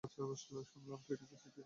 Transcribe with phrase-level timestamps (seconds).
[0.03, 1.55] শুনলাম তুমি নাকি ছুটিতে যাচ্ছ?